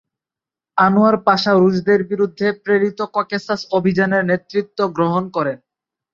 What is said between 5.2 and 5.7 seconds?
করেন।